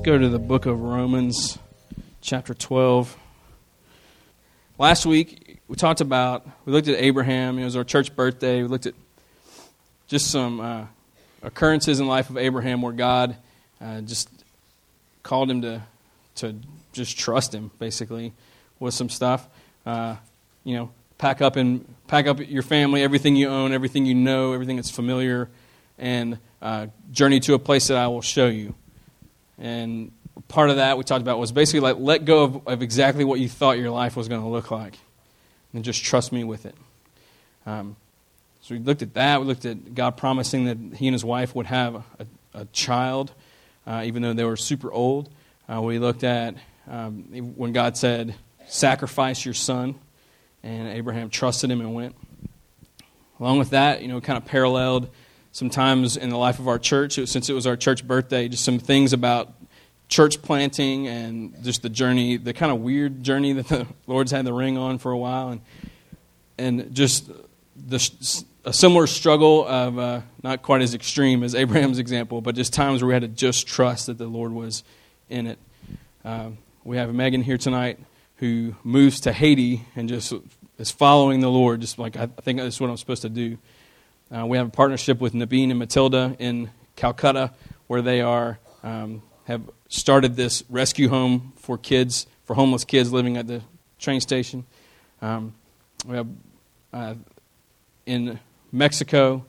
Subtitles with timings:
[0.00, 1.58] Let's go to the book of Romans,
[2.22, 3.14] chapter 12.
[4.78, 7.58] Last week, we talked about, we looked at Abraham.
[7.58, 8.62] It was our church birthday.
[8.62, 8.94] We looked at
[10.08, 10.86] just some uh,
[11.42, 13.36] occurrences in the life of Abraham where God
[13.78, 14.30] uh, just
[15.22, 15.82] called him to,
[16.36, 16.54] to
[16.94, 18.32] just trust him, basically,
[18.78, 19.46] with some stuff.
[19.84, 20.16] Uh,
[20.64, 24.54] you know, pack up and pack up your family, everything you own, everything you know,
[24.54, 25.50] everything that's familiar,
[25.98, 28.74] and uh, journey to a place that I will show you.
[29.60, 30.10] And
[30.48, 33.38] part of that we talked about was basically like let go of, of exactly what
[33.40, 34.98] you thought your life was going to look like,
[35.72, 36.74] and just trust me with it.
[37.66, 37.96] Um,
[38.62, 39.40] so we looked at that.
[39.40, 43.32] We looked at God promising that He and His wife would have a, a child,
[43.86, 45.28] uh, even though they were super old.
[45.68, 46.54] Uh, we looked at
[46.88, 48.34] um, when God said,
[48.66, 49.94] "Sacrifice your son,"
[50.62, 52.16] and Abraham trusted Him and went.
[53.38, 55.10] Along with that, you know, kind of paralleled
[55.52, 58.78] sometimes in the life of our church, since it was our church birthday, just some
[58.78, 59.52] things about
[60.08, 64.44] church planting and just the journey, the kind of weird journey that the Lord's had
[64.44, 65.60] the ring on for a while, and
[66.58, 67.30] and just
[67.76, 72.72] the a similar struggle of uh, not quite as extreme as Abraham's example, but just
[72.72, 74.84] times where we had to just trust that the Lord was
[75.28, 75.58] in it.
[76.24, 77.98] Um, we have Megan here tonight
[78.36, 80.32] who moves to Haiti and just
[80.78, 83.58] is following the Lord, just like I think that's what I'm supposed to do.
[84.32, 87.52] Uh, we have a partnership with Nabeen and Matilda in Calcutta,
[87.88, 93.36] where they are um, have started this rescue home for kids, for homeless kids living
[93.36, 93.60] at the
[93.98, 94.64] train station.
[95.20, 95.54] Um,
[96.06, 96.28] we have
[96.92, 97.14] uh,
[98.06, 98.38] in
[98.70, 99.44] Mexico,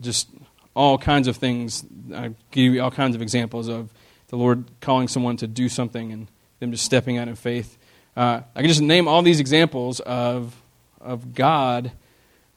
[0.00, 0.30] just
[0.74, 1.84] all kinds of things.
[2.14, 3.90] I give you all kinds of examples of
[4.28, 6.26] the Lord calling someone to do something and
[6.58, 7.76] them just stepping out in faith.
[8.16, 10.56] Uh, I can just name all these examples of
[11.02, 11.92] of God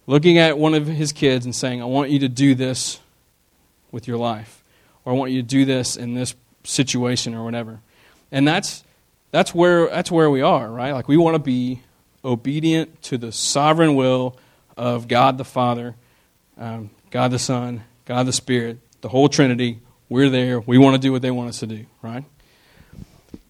[0.08, 3.00] looking at one of his kids and saying, I want you to do this
[3.92, 4.64] with your life,
[5.04, 7.80] or I want you to do this in this situation or whatever.
[8.32, 8.84] And that's,
[9.32, 10.92] that's, where, that's where we are, right?
[10.92, 11.82] Like we want to be
[12.24, 14.38] obedient to the sovereign will
[14.76, 15.96] of God the Father,
[16.58, 19.80] um, God the Son, God the Spirit, the whole Trinity.
[20.10, 20.60] We're there.
[20.60, 22.24] We want to do what they want us to do, right?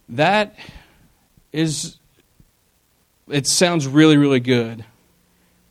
[0.10, 0.56] That
[1.52, 1.98] is,
[3.28, 4.86] it sounds really, really good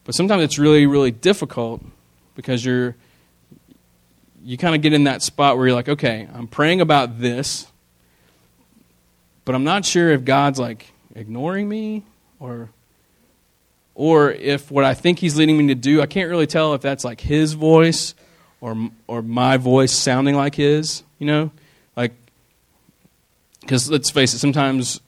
[0.05, 1.83] but sometimes it's really, really difficult
[2.35, 2.95] because you're
[4.45, 7.67] you kind of get in that spot where you're like, okay, I'm praying about this,
[9.47, 12.03] but I'm not sure if God's like ignoring me
[12.39, 12.69] or
[13.95, 16.83] or if what I think he's leading me to do, I can't really tell if
[16.83, 18.15] that's like his voice
[18.61, 21.51] or or my voice sounding like his, you know?
[21.97, 22.13] Like
[23.67, 25.01] cuz let's face it, sometimes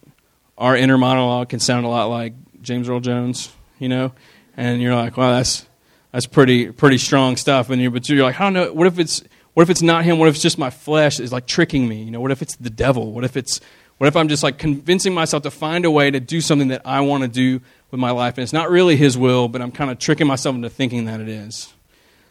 [0.57, 2.33] our inner monologue can sound a lot like
[2.63, 4.13] James Earl Jones, you know?
[4.57, 5.67] And you're like, wow, that's
[6.13, 7.71] that's pretty pretty strong stuff.
[7.71, 8.73] And you're, but you're like, I don't know.
[8.73, 9.23] What if it's
[9.55, 10.19] what if it's not him?
[10.19, 12.03] What if it's just my flesh is like tricking me?
[12.03, 13.13] You know, what if it's the devil?
[13.13, 13.61] What if it's
[13.99, 16.83] what if I'm just like convincing myself to find a way to do something that
[16.85, 19.73] I want to do with my life, and it's not really His will, but I'm
[19.73, 21.73] kind of tricking myself into thinking that it is.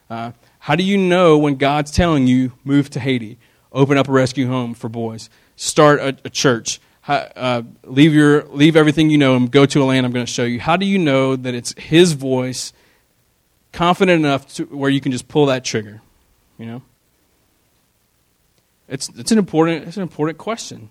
[0.09, 3.40] Uh, how do you know when God's telling you move to Haiti,
[3.72, 6.80] open up a rescue home for boys, start a, a church?
[7.08, 10.32] Uh, leave, your, leave everything you know and go to a land I'm going to
[10.32, 10.60] show you.
[10.60, 12.74] How do you know that it's His voice,
[13.72, 16.02] confident enough to where you can just pull that trigger?
[16.58, 16.82] You know,
[18.88, 20.90] it's it's an important it's an important question.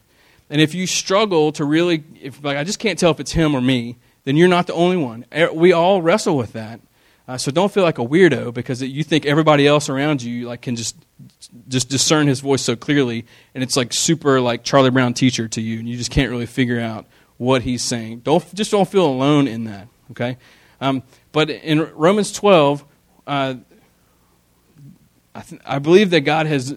[0.50, 3.54] And if you struggle to really, if like I just can't tell if it's him
[3.54, 5.24] or me, then you're not the only one.
[5.52, 6.80] We all wrestle with that.
[7.26, 10.60] Uh, so don't feel like a weirdo because you think everybody else around you like
[10.60, 10.94] can just
[11.68, 13.24] just discern his voice so clearly,
[13.54, 16.46] and it's like super like Charlie Brown teacher to you, and you just can't really
[16.46, 17.06] figure out
[17.38, 18.20] what he's saying.
[18.20, 19.88] Don't just don't feel alone in that.
[20.10, 20.36] Okay,
[20.82, 21.02] um,
[21.32, 22.84] but in Romans twelve,
[23.26, 23.54] uh,
[25.34, 26.76] I, th- I believe that God has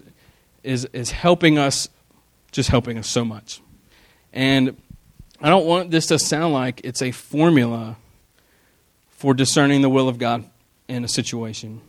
[0.62, 1.90] is is helping us,
[2.52, 3.60] just helping us so much,
[4.32, 4.78] and
[5.42, 7.98] I don't want this to sound like it's a formula
[9.18, 10.44] for discerning the will of God
[10.88, 11.82] in a situation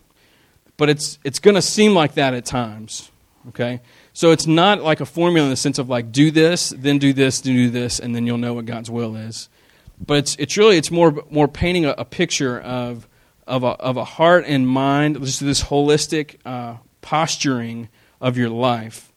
[0.80, 3.12] but it's, it's going to seem like that at times.
[3.50, 3.82] Okay?
[4.14, 7.12] So it's not like a formula in the sense of like, do this, then do
[7.12, 9.50] this, then do this, and then you'll know what God's will is.
[10.04, 13.10] But it's, it's really, it's more, more painting a, a picture of,
[13.46, 17.90] of, a, of a heart and mind, just this holistic uh, posturing
[18.22, 19.12] of your life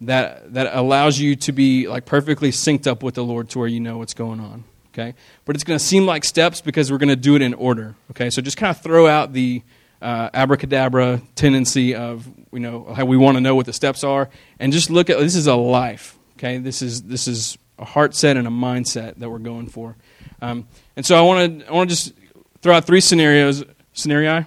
[0.00, 3.68] that, that allows you to be like perfectly synced up with the Lord to where
[3.68, 4.62] you know what's going on.
[4.96, 5.14] Okay?
[5.44, 7.94] But it's going to seem like steps because we're going to do it in order.
[8.12, 8.30] Okay?
[8.30, 9.62] So just kind of throw out the
[10.00, 14.28] uh, abracadabra tendency of you know how we want to know what the steps are,
[14.58, 16.18] and just look at this is a life.
[16.36, 19.96] Okay, this is this is a heart set and a mindset that we're going for.
[20.42, 22.12] Um, and so I want to I want to just
[22.60, 23.64] throw out three scenarios.
[23.94, 24.44] Scenario.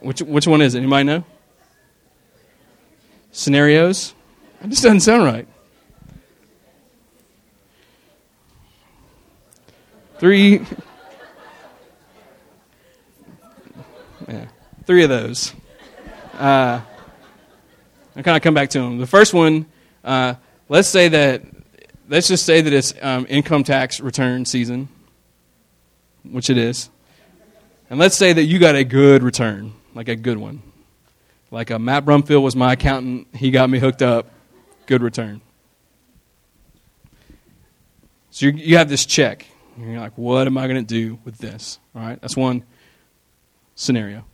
[0.00, 0.78] Which which one is it?
[0.78, 1.24] Anybody know?
[3.32, 4.14] scenarios.
[4.62, 5.48] It just doesn't sound right.
[10.22, 10.64] Three.
[14.28, 14.46] Yeah,
[14.86, 15.52] three of those.
[16.34, 16.80] Uh,
[18.14, 18.98] I kind of come back to them.
[18.98, 19.66] The first one,
[20.04, 20.34] uh,
[20.68, 21.42] let's say that,
[22.08, 24.88] let's just say that it's um, income tax return season,
[26.22, 26.88] which it is.
[27.90, 30.62] And let's say that you got a good return, like a good one.
[31.50, 34.30] Like a Matt Brumfield was my accountant, he got me hooked up,
[34.86, 35.40] good return.
[38.30, 39.48] So you have this check.
[39.78, 41.78] You're like, what am I going to do with this?
[41.94, 42.64] All right, that's one
[43.74, 44.24] scenario.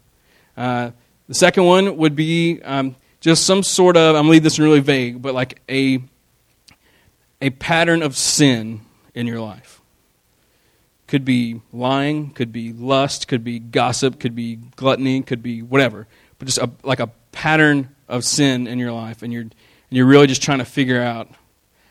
[0.57, 0.91] Uh,
[1.29, 4.59] the second one would be um, just some sort of, I'm going to leave this
[4.59, 6.03] really vague, but like a,
[7.41, 8.81] a pattern of sin
[9.15, 9.81] in your life.
[11.07, 16.07] Could be lying, could be lust, could be gossip, could be gluttony, could be whatever.
[16.39, 19.55] But just a, like a pattern of sin in your life, and you're, and
[19.91, 21.29] you're really just trying to figure out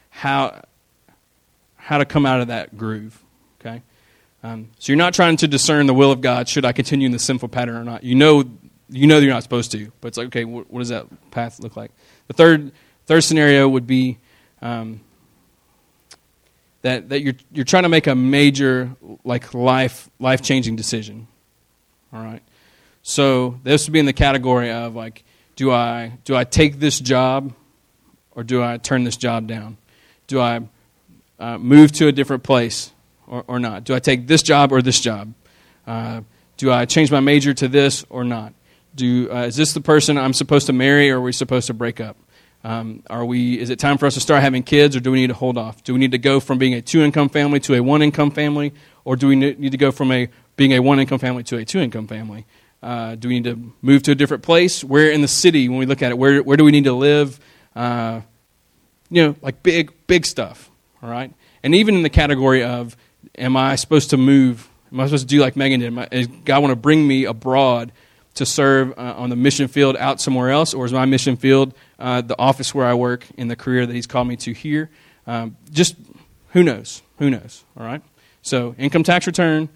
[0.10, 0.62] how,
[1.78, 3.24] how to come out of that groove.
[4.48, 6.48] Um, so you're not trying to discern the will of God.
[6.48, 8.04] Should I continue in the sinful pattern or not?
[8.04, 8.46] You know,
[8.90, 11.06] you know that you're not supposed to, but it's like, okay, what, what does that
[11.32, 11.92] path look like?
[12.28, 12.72] The third
[13.08, 14.20] third scenario would be
[14.62, 15.02] um,
[16.82, 18.96] that that you're you're trying to make a major
[19.26, 21.28] like life life changing decision.
[22.14, 22.42] All right.
[23.02, 25.26] So this would be in the category of like,
[25.58, 27.54] do I do I take this job,
[28.32, 29.78] or do I turn this job down?
[30.28, 30.62] Do I
[31.38, 32.94] uh, move to a different place?
[33.28, 33.84] Or, or not?
[33.84, 35.34] Do I take this job or this job?
[35.86, 36.22] Uh,
[36.58, 38.54] do I change my major to this or not?
[38.96, 41.74] Do, uh, is this the person I'm supposed to marry or are we supposed to
[41.74, 42.18] break up?
[42.64, 45.20] Um, are we, is it time for us to start having kids or do we
[45.22, 45.84] need to hold off?
[45.84, 48.32] Do we need to go from being a two income family to a one income
[48.32, 48.74] family
[49.06, 51.66] or do we need to go from a, being a one income family to a
[51.66, 52.46] two income family?
[52.82, 54.84] Uh, do we need to move to a different place?
[54.84, 56.94] Where in the city, when we look at it, where, where do we need to
[56.94, 57.40] live?
[57.76, 58.22] Uh,
[59.10, 60.70] you know, like big, big stuff,
[61.02, 61.34] all right?
[61.64, 62.98] And even in the category of
[63.38, 64.70] am I supposed to move?
[64.92, 65.98] Am I supposed to do like Megan did?
[65.98, 67.92] I, God want to bring me abroad
[68.36, 71.74] to serve uh, on the mission field out somewhere else, or is my mission field
[72.00, 74.90] uh, the office where I work in the career that He's called me to here?
[75.26, 75.96] Um, just
[76.50, 77.02] who knows?
[77.20, 77.64] Who knows?
[77.78, 78.02] All right.
[78.42, 79.70] So income tax return,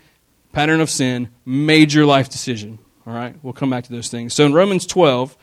[0.54, 2.80] pattern of sin, major life decision.
[3.06, 3.36] All right.
[3.42, 4.34] We'll come back to those things.
[4.34, 5.36] So in Romans 12,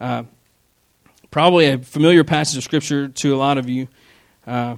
[0.00, 0.24] uh,
[1.30, 3.88] probably a familiar passage of scripture to a lot of you.
[4.46, 4.76] Uh,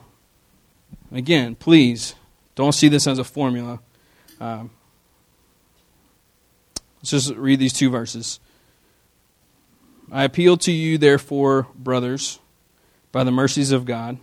[1.12, 2.15] again, please
[2.56, 3.78] don't see this as a formula.
[4.40, 4.70] Um,
[6.98, 8.40] let's just read these two verses.
[10.10, 12.38] I appeal to you, therefore, brothers,
[13.12, 14.18] by the mercies of God,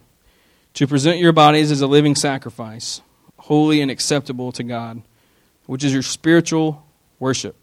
[0.74, 3.01] to present your bodies as a living sacrifice,
[3.38, 5.03] holy and acceptable to God,
[5.68, 6.83] which is your spiritual
[7.19, 7.56] worship.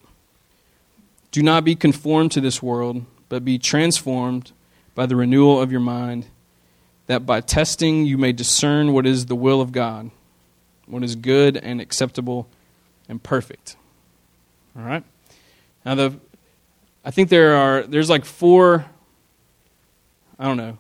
[1.33, 4.53] Do not be conformed to this world, but be transformed
[4.95, 6.27] by the renewal of your mind,
[7.07, 10.13] that by testing you may discern what is the will of God
[10.91, 12.49] what is good and acceptable
[13.09, 13.77] and perfect.
[14.77, 15.05] All right?
[15.85, 16.21] Now the
[17.05, 18.87] I think there are there's like four
[20.39, 20.79] I don't know,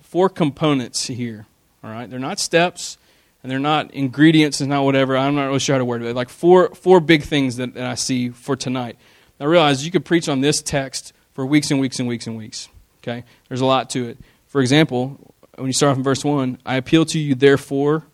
[0.00, 1.46] four components here.
[1.84, 2.08] All right?
[2.08, 2.98] They're not steps
[3.42, 5.16] and they're not ingredients and not whatever.
[5.16, 6.14] I'm not really sure how to word it.
[6.14, 8.96] Like four four big things that, that I see for tonight.
[9.40, 12.36] I realize you could preach on this text for weeks and weeks and weeks and
[12.36, 12.68] weeks.
[13.02, 13.24] Okay?
[13.48, 14.18] There's a lot to it.
[14.46, 15.18] For example,
[15.56, 18.04] when you start off in verse 1, I appeal to you, therefore,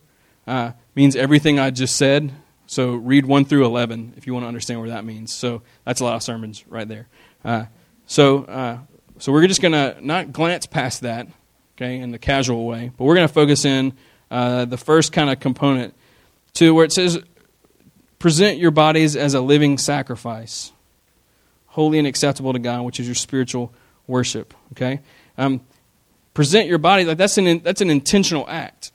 [0.47, 2.29] uh, means everything I just said.
[2.67, 5.33] So read 1 through 11 if you want to understand what that means.
[5.33, 7.07] So that's a lot of sermons right there.
[7.45, 7.65] Uh,
[8.05, 8.79] so, uh,
[9.17, 11.27] so we're just going to not glance past that,
[11.77, 13.93] okay, in the casual way, but we're going to focus in
[14.29, 15.93] uh, the first kind of component
[16.55, 17.17] to where it says,
[18.19, 20.73] present your bodies as a living sacrifice,
[21.67, 23.73] holy and acceptable to God, which is your spiritual
[24.05, 24.99] worship, okay?
[25.37, 25.61] Um,
[26.33, 28.91] present your body, like that's an, that's an intentional act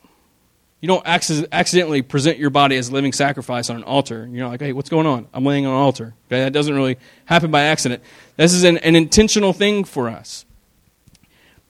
[0.85, 4.29] you don't accidentally present your body as a living sacrifice on an altar.
[4.31, 5.27] You're like, hey, what's going on?
[5.33, 6.13] I'm laying on an altar.
[6.27, 8.03] Okay, that doesn't really happen by accident.
[8.37, 10.45] This is an, an intentional thing for us.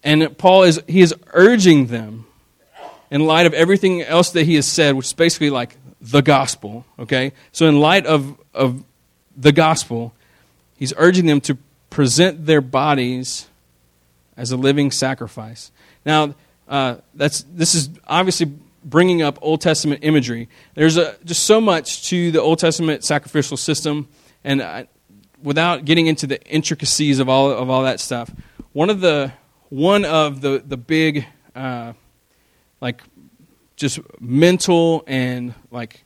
[0.03, 2.27] And Paul is he is urging them
[3.09, 6.85] in light of everything else that he has said, which is basically like the gospel.
[6.99, 8.83] Okay, so in light of of
[9.37, 10.13] the gospel,
[10.77, 11.57] he's urging them to
[11.89, 13.47] present their bodies
[14.37, 15.71] as a living sacrifice.
[16.05, 16.35] Now,
[16.67, 18.51] uh, that's this is obviously
[18.85, 20.49] bringing up Old Testament imagery.
[20.75, 24.09] There's a, just so much to the Old Testament sacrificial system,
[24.43, 24.89] and I,
[25.43, 28.31] without getting into the intricacies of all of all that stuff,
[28.73, 29.33] one of the
[29.71, 31.93] one of the the big uh,
[32.81, 33.03] like
[33.77, 36.05] just mental and like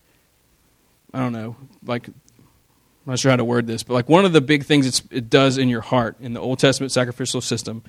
[1.13, 2.15] I don't know like I'm
[3.13, 5.57] not sure how to word this, but like one of the big things it does
[5.57, 7.83] in your heart in the Old Testament sacrificial system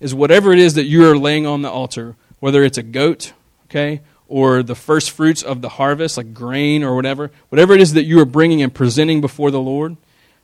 [0.00, 3.32] is whatever it is that you are laying on the altar, whether it's a goat,
[3.66, 7.94] okay, or the first fruits of the harvest, like grain or whatever, whatever it is
[7.94, 9.96] that you are bringing and presenting before the Lord.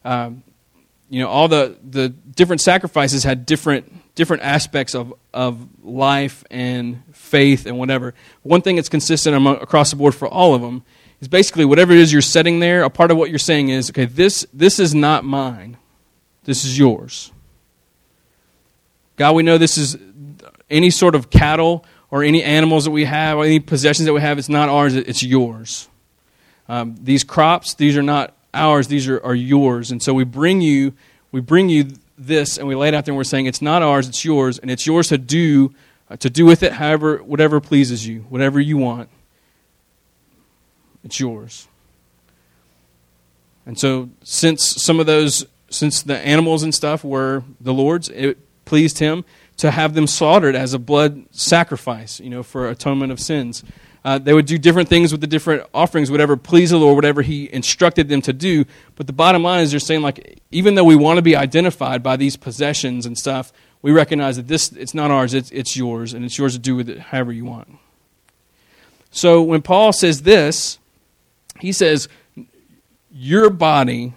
[0.04, 0.42] Um,
[1.10, 7.02] you know, all the, the different sacrifices had different different aspects of, of life and
[7.12, 8.14] faith and whatever.
[8.42, 10.84] One thing that's consistent among, across the board for all of them
[11.20, 13.90] is basically whatever it is you're setting there, a part of what you're saying is,
[13.90, 15.76] okay, this, this is not mine.
[16.44, 17.32] This is yours.
[19.16, 19.96] God, we know this is
[20.70, 24.20] any sort of cattle or any animals that we have or any possessions that we
[24.20, 25.88] have, it's not ours, it's yours.
[26.68, 29.90] Um, these crops, these are not ours, these are, are yours.
[29.90, 30.94] And so we bring you,
[31.32, 33.82] we bring you this and we lay it out there and we're saying it's not
[33.82, 35.74] ours, it's yours, and it's yours to do
[36.10, 39.08] uh, to do with it however whatever pleases you, whatever you want.
[41.02, 41.68] It's yours.
[43.66, 48.38] And so since some of those since the animals and stuff were the Lord's, it
[48.64, 49.24] pleased him
[49.58, 53.62] to have them slaughtered as a blood sacrifice, you know, for atonement of sins.
[54.04, 57.22] Uh, they would do different things with the different offerings, whatever pleased the Lord, whatever
[57.22, 58.66] He instructed them to do.
[58.96, 62.02] But the bottom line is they're saying, like, even though we want to be identified
[62.02, 66.12] by these possessions and stuff, we recognize that this it's not ours, it's, it's yours,
[66.12, 67.78] and it's yours to do with it however you want.
[69.10, 70.78] So when Paul says this,
[71.60, 72.08] he says,
[73.10, 74.12] Your body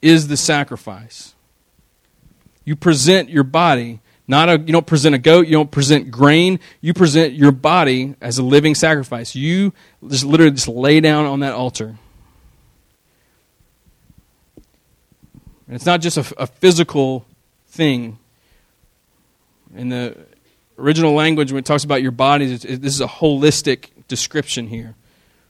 [0.00, 1.34] is the sacrifice.
[2.64, 6.58] You present your body not a, you don't present a goat, you don't present grain,
[6.80, 9.34] you present your body as a living sacrifice.
[9.34, 9.72] You
[10.06, 11.96] just literally just lay down on that altar.
[15.66, 17.24] And it's not just a, a physical
[17.68, 18.18] thing.
[19.74, 20.16] In the
[20.78, 24.94] original language, when it talks about your body, it, this is a holistic description here.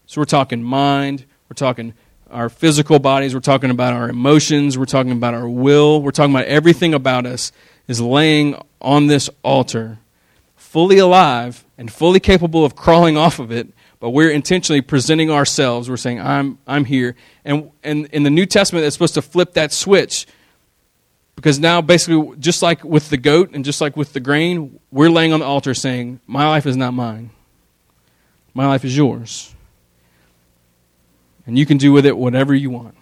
[0.05, 1.93] So we're talking mind, we're talking
[2.29, 6.33] our physical bodies, we're talking about our emotions, we're talking about our will, we're talking
[6.33, 7.51] about everything about us
[7.87, 9.99] is laying on this altar,
[10.55, 13.67] fully alive and fully capable of crawling off of it,
[13.99, 15.89] but we're intentionally presenting ourselves.
[15.89, 17.15] We're saying, I'm, I'm here.
[17.43, 20.27] And, and in the New Testament, it's supposed to flip that switch
[21.37, 25.11] because now, basically, just like with the goat and just like with the grain, we're
[25.11, 27.29] laying on the altar saying, My life is not mine,
[28.55, 29.53] my life is yours.
[31.45, 32.97] And you can do with it whatever you want.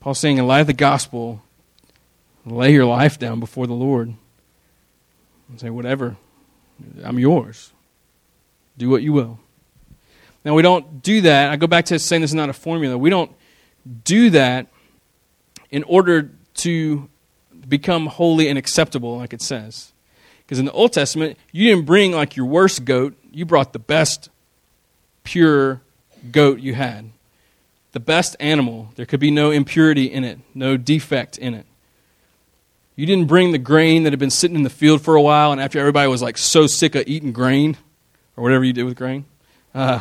[0.00, 1.42] Paul's saying, in light of the gospel,
[2.44, 4.14] lay your life down before the Lord
[5.48, 6.16] and say, whatever,
[7.02, 7.72] I'm yours.
[8.76, 9.40] Do what you will.
[10.44, 11.50] Now, we don't do that.
[11.50, 12.96] I go back to saying this is not a formula.
[12.96, 13.32] We don't
[14.04, 14.68] do that
[15.70, 17.08] in order to
[17.68, 19.92] become holy and acceptable, like it says.
[20.38, 23.78] Because in the Old Testament, you didn't bring like your worst goat, you brought the
[23.78, 24.30] best,
[25.24, 25.82] pure
[26.30, 27.10] goat you had
[27.98, 28.92] the best animal.
[28.94, 31.66] There could be no impurity in it, no defect in it.
[32.94, 35.50] You didn't bring the grain that had been sitting in the field for a while,
[35.50, 37.76] and after everybody was like so sick of eating grain,
[38.36, 39.24] or whatever you did with grain,
[39.74, 40.00] uh,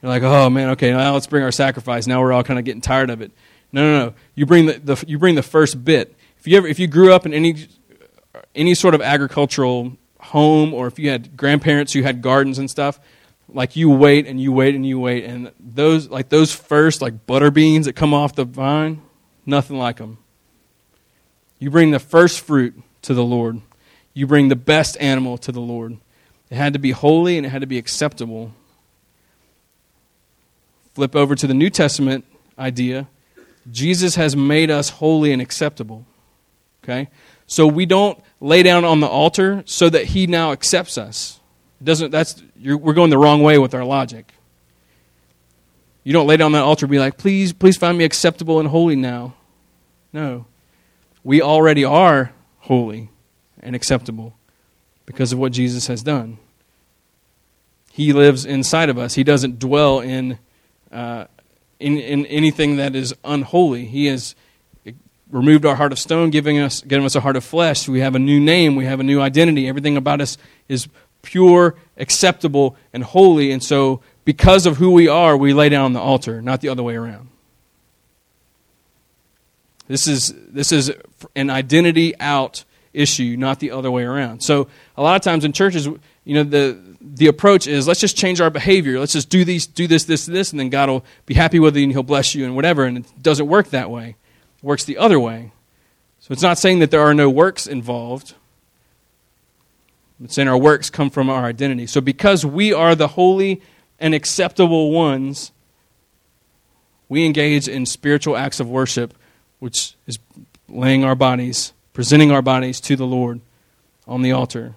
[0.00, 2.06] you're like, oh man, okay, now let's bring our sacrifice.
[2.06, 3.32] Now we're all kind of getting tired of it.
[3.70, 4.14] No, no, no.
[4.34, 6.16] You bring the, the you bring the first bit.
[6.38, 7.68] If you ever if you grew up in any
[8.54, 12.98] any sort of agricultural home, or if you had grandparents who had gardens and stuff,
[13.56, 17.26] like you wait and you wait and you wait and those like those first like
[17.26, 19.00] butter beans that come off the vine
[19.44, 20.18] nothing like them
[21.58, 23.60] you bring the first fruit to the lord.
[24.12, 25.96] You bring the best animal to the lord.
[26.50, 28.52] It had to be holy and it had to be acceptable.
[30.94, 32.24] Flip over to the new testament
[32.58, 33.08] idea.
[33.70, 36.06] Jesus has made us holy and acceptable
[36.84, 37.08] okay?
[37.48, 41.35] So we don't lay down on the altar so that he now accepts us
[41.80, 44.32] it doesn't, that's, we're going the wrong way with our logic.
[46.04, 48.68] You don't lay down that altar and be like, please, please find me acceptable and
[48.68, 49.34] holy now.
[50.12, 50.46] No.
[51.24, 53.10] We already are holy
[53.60, 54.36] and acceptable
[55.04, 56.38] because of what Jesus has done.
[57.92, 59.14] He lives inside of us.
[59.14, 60.38] He doesn't dwell in,
[60.92, 61.24] uh,
[61.80, 63.86] in, in anything that is unholy.
[63.86, 64.36] He has
[65.30, 67.88] removed our heart of stone, giving us, giving us a heart of flesh.
[67.88, 68.76] We have a new name.
[68.76, 69.66] We have a new identity.
[69.66, 70.88] Everything about us is
[71.26, 73.50] pure, acceptable, and holy.
[73.50, 76.68] And so, because of who we are, we lay down on the altar, not the
[76.68, 77.28] other way around.
[79.88, 80.92] This is, this is
[81.34, 84.42] an identity out issue, not the other way around.
[84.42, 88.16] So, a lot of times in churches, you know, the, the approach is let's just
[88.16, 88.98] change our behavior.
[88.98, 91.76] Let's just do these, do this, this, this, and then God will be happy with
[91.76, 92.84] you and He'll bless you and whatever.
[92.84, 94.16] And it doesn't work that way.
[94.58, 95.52] It works the other way.
[96.20, 98.34] So it's not saying that there are no works involved.
[100.22, 101.86] It's saying our works come from our identity.
[101.86, 103.60] So because we are the holy
[103.98, 105.52] and acceptable ones,
[107.08, 109.14] we engage in spiritual acts of worship,
[109.58, 110.18] which is
[110.68, 113.40] laying our bodies, presenting our bodies to the Lord
[114.06, 114.74] on the altar.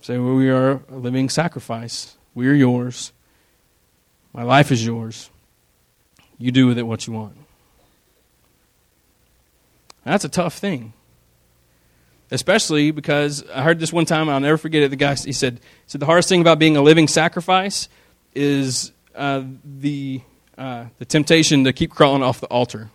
[0.00, 2.16] Say, well, we are a living sacrifice.
[2.34, 3.12] We are yours.
[4.32, 5.30] My life is yours.
[6.38, 7.36] You do with it what you want.
[10.04, 10.92] That's a tough thing.
[12.30, 14.90] Especially because I heard this one time, I'll never forget it.
[14.90, 17.88] The guy he said, he said the hardest thing about being a living sacrifice
[18.34, 20.20] is uh, the
[20.56, 22.90] uh, the temptation to keep crawling off the altar.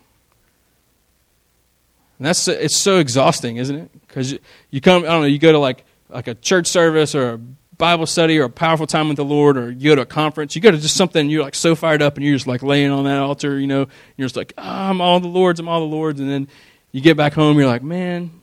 [2.18, 4.06] And that's it's so exhausting, isn't it?
[4.06, 4.38] Because you,
[4.70, 7.40] you come, I don't know, you go to like like a church service or a
[7.78, 10.54] Bible study or a powerful time with the Lord, or you go to a conference,
[10.54, 12.90] you go to just something, you're like so fired up and you're just like laying
[12.90, 15.80] on that altar, you know, you're just like, oh, I'm all the Lord's, I'm all
[15.80, 16.20] the Lord's.
[16.20, 16.48] And then
[16.92, 18.39] you get back home, you're like, man,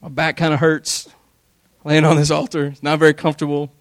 [0.00, 1.08] my back kind of hurts
[1.84, 2.66] laying on this altar.
[2.66, 3.72] It's not very comfortable.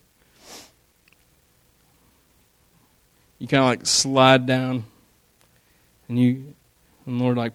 [3.39, 4.85] You kind of like slide down
[6.07, 6.55] and you,
[7.05, 7.53] and Lord like,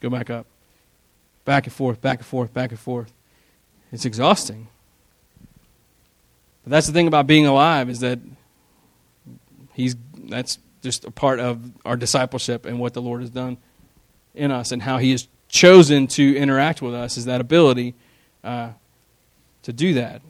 [0.00, 0.46] go back up.
[1.44, 3.12] Back and forth, back and forth, back and forth.
[3.92, 4.68] It's exhausting.
[6.64, 8.18] But that's the thing about being alive is that
[9.74, 13.58] he's that's just a part of our discipleship and what the Lord has done
[14.34, 17.94] in us and how he has chosen to interact with us is that ability
[18.42, 18.70] uh,
[19.62, 20.20] to do that.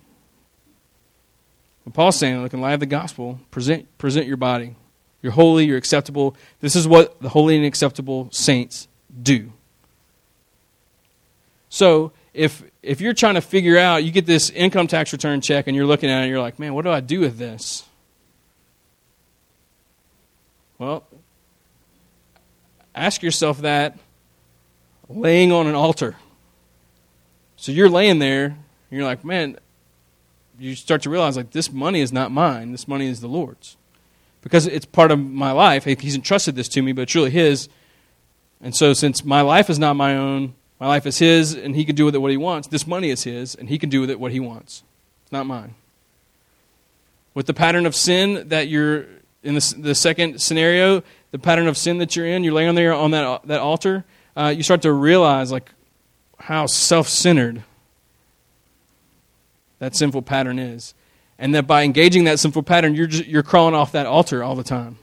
[1.87, 4.77] And Paul's saying, look, in light of the gospel, present, present your body.
[5.23, 6.37] You're holy, you're acceptable.
[6.61, 8.87] This is what the holy and acceptable saints
[9.23, 9.51] do.
[11.71, 15.67] So, if if you're trying to figure out, you get this income tax return check
[15.67, 17.85] and you're looking at it and you're like, man, what do I do with this?
[20.79, 21.05] Well,
[22.95, 23.99] ask yourself that
[25.09, 26.17] laying on an altar.
[27.57, 28.57] So you're laying there and
[28.91, 29.59] you're like, man,
[30.59, 33.77] you start to realize like this money is not mine, this money is the Lord's.
[34.43, 35.85] Because it's part of my life.
[35.85, 37.69] He's entrusted this to me, but it's really his.
[38.61, 41.85] And so since my life is not my own, my life is his, and he
[41.85, 42.69] can do with it what he wants.
[42.69, 44.83] This money is his, and he can do with it what he wants.
[45.23, 45.75] It's not mine.
[47.33, 49.07] With the pattern of sin that you're
[49.43, 52.93] in the, the second scenario, the pattern of sin that you're in, you're laying there
[52.93, 54.05] on that, that altar,
[54.37, 55.71] uh, you start to realize like
[56.39, 57.63] how self-centered
[59.79, 60.95] that sinful pattern is.
[61.39, 64.55] And that by engaging that sinful pattern, you're, just, you're crawling off that altar all
[64.55, 64.99] the time.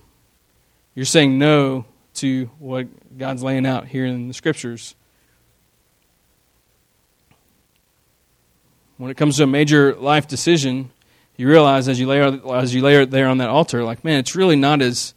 [0.95, 4.95] You're saying no to what God's laying out here in the scriptures.
[9.01, 10.91] when it comes to a major life decision,
[11.35, 12.21] you realize as you lay
[12.53, 15.15] as you lay it there on that altar, like man, it's really not as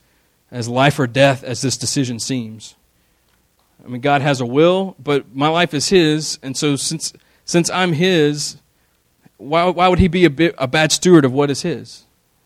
[0.51, 2.77] as life or death as this decision seems.
[3.85, 7.13] I mean, God has a will, but my life is His, and so since
[7.45, 8.57] since I'm His,
[9.37, 12.05] why why would He be a, bit, a bad steward of what is His?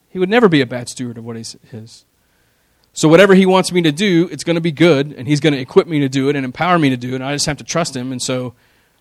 [0.08, 2.04] He would never be a bad steward of what is His.
[2.92, 5.52] So whatever He wants me to do, it's going to be good, and He's going
[5.52, 7.16] to equip me to do it and empower me to do it.
[7.16, 8.54] And I just have to trust Him, and so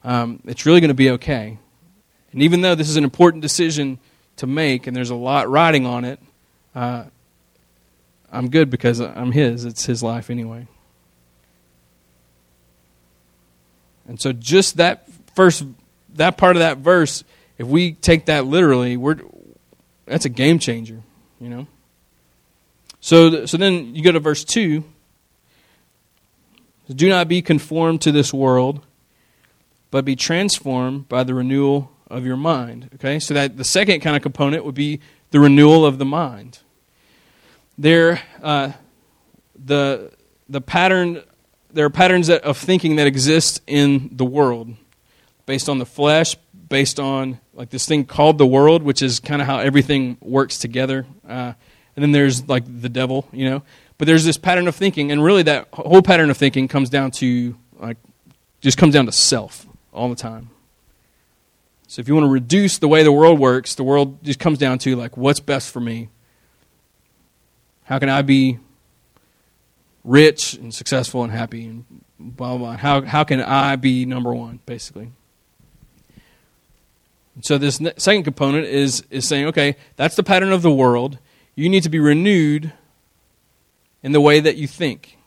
[0.04, 1.58] um, it's really going to be okay.
[2.32, 3.98] And even though this is an important decision
[4.36, 6.20] to make and there's a lot riding on it,
[6.76, 7.06] uh,
[8.32, 9.66] I'm good because I'm His.
[9.66, 10.68] It's His life anyway.
[14.08, 15.66] And so, just that first,
[16.16, 17.24] that part of that verse,
[17.58, 19.20] if we take that literally, we're
[20.06, 21.02] that's a game changer,
[21.40, 21.68] you know.
[23.00, 24.84] So, so then you go to verse two.
[26.90, 28.86] Do not be conformed to this world,
[29.92, 32.90] but be transformed by the renewal of your mind.
[32.96, 36.60] Okay, so that the second kind of component would be the renewal of the mind.
[37.78, 38.72] There, uh,
[39.54, 40.12] the
[40.48, 41.22] the pattern
[41.78, 44.74] there are patterns that, of thinking that exist in the world,
[45.46, 46.36] based on the flesh,
[46.68, 50.58] based on like this thing called the world, which is kind of how everything works
[50.58, 51.06] together.
[51.28, 51.54] Uh,
[51.96, 53.62] and then there's like the devil, you know.
[54.00, 57.12] But there's this pattern of thinking, and really that whole pattern of thinking comes down
[57.12, 57.98] to like
[58.60, 60.50] just comes down to self all the time.
[61.88, 64.58] So if you want to reduce the way the world works, the world just comes
[64.58, 66.10] down to like what's best for me.
[67.84, 68.58] How can I be
[70.08, 71.86] rich and successful and happy and
[72.18, 72.78] blah blah blah.
[72.78, 75.12] How how can I be number one, basically?
[77.42, 81.20] so this second component is is saying, okay, that's the pattern of the world.
[81.56, 82.72] You need to be renewed
[84.04, 85.18] in the way that you think.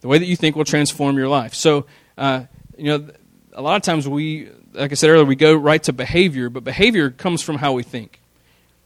[0.00, 1.54] The way that you think will transform your life.
[1.54, 2.44] So, uh,
[2.76, 3.08] you know,
[3.52, 6.64] a lot of times we, like I said earlier, we go right to behavior, but
[6.64, 8.20] behavior comes from how we think.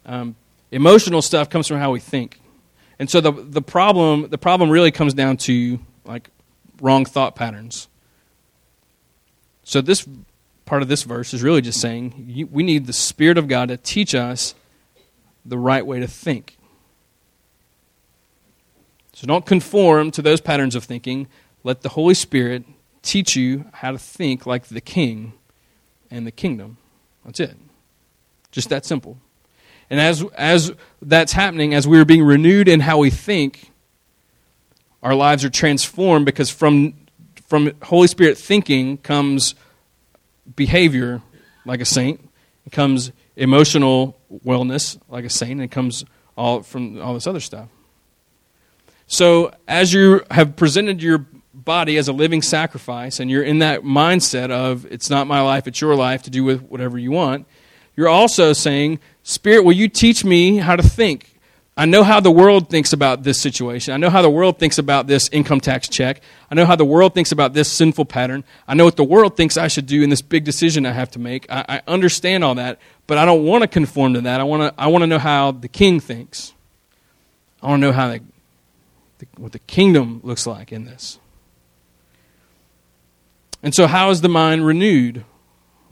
[0.07, 0.37] Um,
[0.71, 2.41] emotional stuff comes from how we think.
[3.01, 6.29] And so the, the, problem, the problem really comes down to like
[6.83, 7.89] wrong thought patterns.
[9.65, 10.07] So this
[10.67, 13.71] part of this verse is really just saying you, we need the Spirit of God
[13.71, 14.55] to teach us
[15.47, 16.59] the right way to think.
[19.15, 21.27] So don't conform to those patterns of thinking.
[21.65, 22.65] Let the Holy Spirit
[23.01, 25.33] teach you how to think like the king
[26.11, 26.77] and the kingdom.
[27.25, 27.57] That's it.
[28.53, 29.17] Just that simple.
[29.91, 30.73] And as, as
[31.03, 33.71] that's happening, as we're being renewed in how we think,
[35.03, 36.95] our lives are transformed because from,
[37.49, 39.57] from Holy Spirit thinking comes
[40.55, 41.23] behavior
[41.67, 42.21] like a saint,
[42.65, 46.05] it comes emotional wellness like a saint, and it comes
[46.37, 47.69] all from all this other stuff.
[49.07, 53.83] So, as you have presented your body as a living sacrifice, and you're in that
[53.83, 57.47] mindset of it's not my life, it's your life to do with whatever you want,
[58.01, 61.35] you're also saying, Spirit, will you teach me how to think?
[61.77, 63.93] I know how the world thinks about this situation.
[63.93, 66.23] I know how the world thinks about this income tax check.
[66.51, 68.43] I know how the world thinks about this sinful pattern.
[68.67, 71.11] I know what the world thinks I should do in this big decision I have
[71.11, 71.45] to make.
[71.51, 74.41] I, I understand all that, but I don't want to conform to that.
[74.41, 76.55] I want to, I want to know how the king thinks.
[77.63, 78.23] I want to know how the,
[79.19, 81.19] the, what the kingdom looks like in this.
[83.63, 85.27] And so, how is the mind renewed?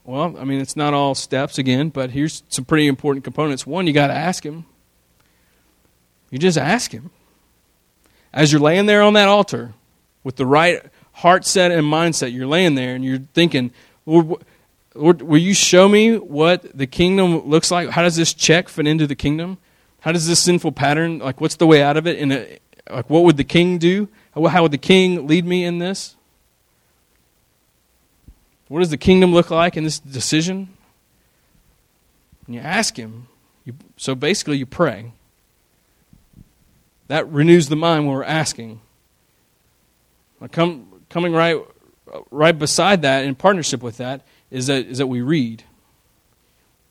[0.09, 3.67] Well, I mean, it's not all steps again, but here's some pretty important components.
[3.67, 4.65] One, you got to ask Him.
[6.31, 7.11] You just ask Him.
[8.33, 9.75] As you're laying there on that altar
[10.25, 10.81] with the right
[11.13, 13.71] heart set and mindset, you're laying there and you're thinking,
[14.07, 14.43] Lord,
[14.95, 17.91] Lord, will you show me what the kingdom looks like?
[17.91, 19.59] How does this check fit into the kingdom?
[20.01, 22.19] How does this sinful pattern, like, what's the way out of it?
[22.19, 22.45] And uh,
[22.91, 24.09] like, what would the king do?
[24.35, 26.17] How would the king lead me in this?
[28.69, 30.69] What does the kingdom look like in this decision?
[32.47, 33.29] And you ask Him.
[33.65, 35.13] You, so basically, you pray.
[37.09, 38.81] That renews the mind when we're asking.
[40.53, 41.59] Come, coming right,
[42.31, 45.65] right beside that, in partnership with that, is that, is that we read.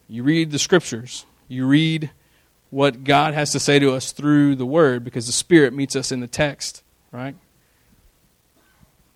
[0.09, 1.25] You read the scriptures.
[1.47, 2.11] You read
[2.69, 6.11] what God has to say to us through the Word because the Spirit meets us
[6.11, 7.35] in the text, right?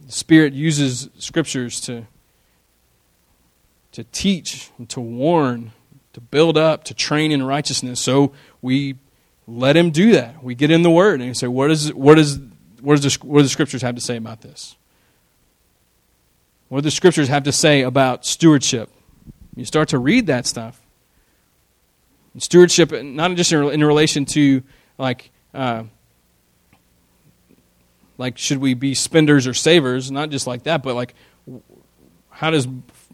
[0.05, 2.05] The Spirit uses scriptures to
[3.91, 5.71] to teach, and to warn,
[6.13, 7.99] to build up, to train in righteousness.
[7.99, 8.95] So we
[9.47, 10.43] let him do that.
[10.43, 12.39] We get in the Word and say, what, is, what, is,
[12.79, 14.75] what, is the, what do the Scriptures have to say about this?
[16.69, 18.89] What do the Scriptures have to say about stewardship?
[19.55, 20.79] You start to read that stuff.
[22.33, 24.63] And stewardship, not just in relation to
[24.97, 25.83] like, uh,
[28.17, 30.11] like should we be spenders or savers?
[30.11, 31.13] Not just like that, but like,
[32.29, 32.67] how does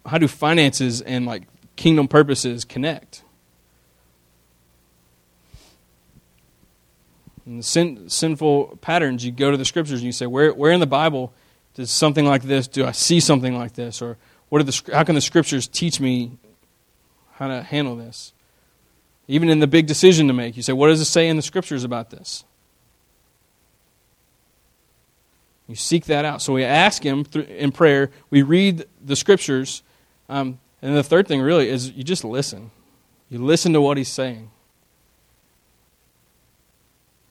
[0.08, 1.44] how do finances and like
[1.76, 3.24] kingdom purposes connect?
[7.62, 10.88] Sin, sinful patterns, you go to the scriptures and you say, where, where in the
[10.88, 11.34] Bible
[11.76, 14.02] does something like this, do I see something like this?
[14.02, 14.18] Or
[14.50, 16.32] what are the, how can the scriptures teach me
[17.34, 18.34] how to handle this?
[19.30, 21.42] Even in the big decision to make, you say, what does it say in the
[21.42, 22.44] scriptures about this?
[25.68, 26.42] You seek that out.
[26.42, 29.84] So we ask Him in prayer, we read the scriptures,
[30.30, 32.72] um, and the third thing, really, is you just listen.
[33.30, 34.50] You listen to what he's saying.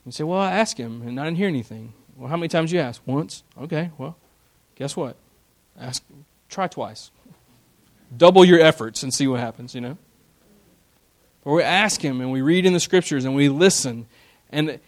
[0.04, 1.92] You say, Well, I asked him, and I didn't hear anything.
[2.16, 3.02] Well, how many times you ask?
[3.06, 3.42] Once.
[3.61, 4.16] Okay, well,
[4.76, 5.16] guess what?
[5.78, 6.02] Ask,
[6.48, 7.11] try twice.
[8.16, 9.98] Double your efforts and see what happens, you know?
[11.44, 14.06] Or we ask him and we read in the scriptures and we listen.
[14.50, 14.80] And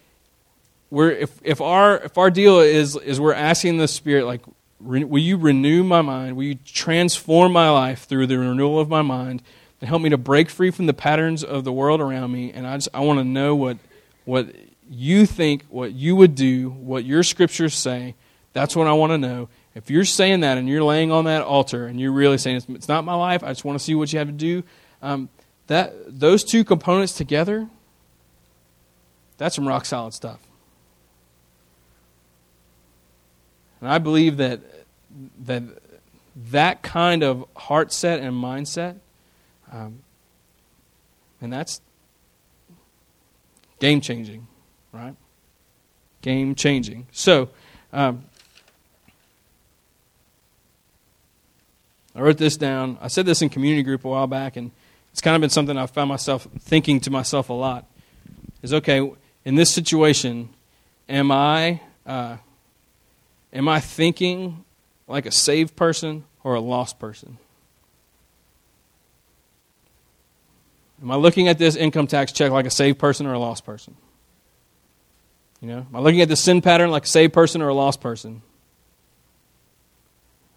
[0.91, 4.41] we're, if, if, our, if our deal is, is we're asking the Spirit, like,
[4.81, 6.37] will you renew my mind?
[6.37, 9.43] Will you transform my life through the renewal of my mind
[9.81, 12.53] and help me to break free from the patterns of the world around me?
[12.53, 13.79] And I just I want to know what
[14.25, 14.55] what
[14.91, 18.15] you think, what you would do, what your scriptures say.
[18.53, 19.49] That's what I want to know.
[19.75, 22.67] If you're saying that and you're laying on that altar and you're really saying it's,
[22.69, 24.65] it's not my life, I just want to see what you have to do.
[25.03, 25.29] Um,
[25.69, 27.69] that those two components together,
[29.37, 30.41] that's some rock solid stuff.
[33.81, 34.61] And I believe that
[35.45, 35.63] that
[36.51, 38.97] that kind of heart set and mindset,
[39.73, 40.01] um,
[41.41, 41.81] and that's
[43.81, 44.47] game changing,
[44.93, 45.15] right?
[46.23, 47.07] Game changing.
[47.13, 47.51] So,
[47.93, 48.25] um,
[52.15, 52.99] I wrote this down.
[53.01, 54.73] I said this in community group a while back, and
[55.13, 57.87] it's kind of been something I've found myself thinking to myself a lot.
[58.63, 59.13] Is okay
[59.45, 60.51] in this situation,
[61.09, 62.39] am I uh,
[63.59, 64.65] am I thinking
[65.09, 67.39] like a saved person or a lost person?
[71.03, 73.65] Am I looking at this income tax check like a saved person or a lost
[73.65, 73.97] person?
[75.61, 77.75] You know, am I looking at the sin pattern like a saved person or a
[77.75, 78.43] lost person?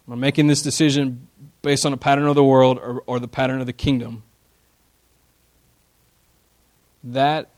[0.06, 1.26] Am I making this decision
[1.60, 4.22] based on a pattern of the world or, or the pattern of the kingdom?
[7.04, 7.50] That,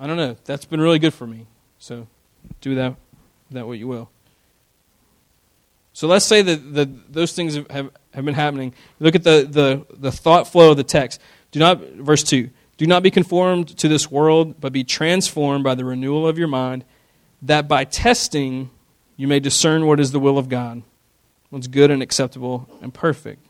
[0.00, 1.46] I don't know, that's been really good for me.
[1.78, 2.08] So
[2.60, 2.96] Do that,
[3.52, 4.11] that what you will.
[5.92, 8.74] So let's say that the, those things have, have, have been happening.
[8.98, 11.20] Look at the, the, the thought flow of the text.
[11.50, 15.74] Do not, verse 2, do not be conformed to this world, but be transformed by
[15.74, 16.84] the renewal of your mind,
[17.42, 18.70] that by testing
[19.16, 20.82] you may discern what is the will of God,
[21.50, 23.44] what's good and acceptable and perfect.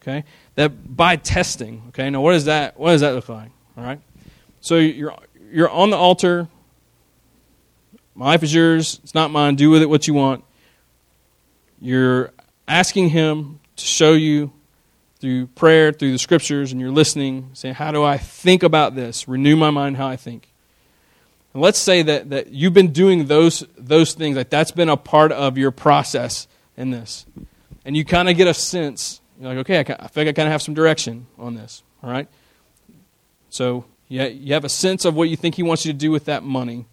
[0.00, 0.24] Okay?
[0.54, 2.08] That by testing, okay?
[2.08, 3.50] Now what does that what does that look like?
[3.76, 4.00] All right?
[4.60, 5.14] So you're
[5.50, 6.48] you're on the altar.
[8.14, 9.00] My life is yours.
[9.02, 9.56] It's not mine.
[9.56, 10.44] Do with it what you want.
[11.80, 12.32] You're
[12.66, 14.52] asking him to show you
[15.20, 19.26] through prayer, through the scriptures, and you're listening, saying, How do I think about this?
[19.28, 20.48] Renew my mind how I think.
[21.54, 24.96] And let's say that, that you've been doing those, those things, like that's been a
[24.96, 27.26] part of your process in this.
[27.84, 30.32] And you kind of get a sense, you're like, okay, I, I feel like I
[30.32, 32.28] kind of have some direction on this, all right?
[33.50, 36.10] So you, you have a sense of what you think he wants you to do
[36.10, 36.86] with that money,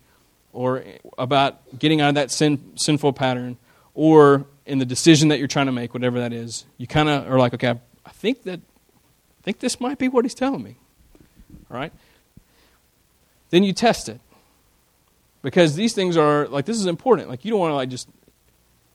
[0.53, 3.57] or eh, about getting out of that sin, sinful pattern,
[3.93, 6.65] or in the decision that you're trying to make, whatever that is.
[6.77, 10.25] You kind of are like, okay, I think that I think this might be what
[10.25, 10.77] he's telling me.
[11.69, 11.93] All right?
[13.51, 14.19] Then you test it.
[15.41, 17.29] Because these things are like this is important.
[17.29, 18.09] Like you don't want to like just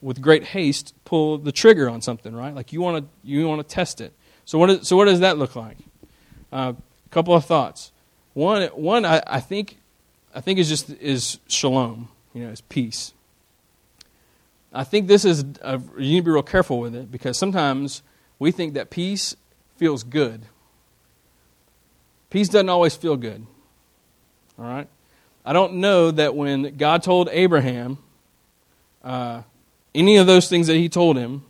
[0.02, 2.54] with great haste pull the trigger on something, right?
[2.54, 4.12] Like you want to you want to test it.
[4.44, 5.76] So what is, so what does that look like?
[6.52, 6.72] A uh,
[7.10, 7.92] couple of thoughts.
[8.34, 9.78] One one I, I think
[10.34, 13.12] I think is just is shalom, you know, is peace.
[14.72, 18.02] I think this is a, you need to be real careful with it because sometimes
[18.38, 19.36] we think that peace
[19.76, 20.42] feels good.
[22.30, 23.46] Peace doesn't always feel good.
[24.58, 24.88] All right?
[25.44, 27.98] I don't know that when God told Abraham
[29.02, 29.42] uh,
[29.94, 31.42] any of those things that he told him,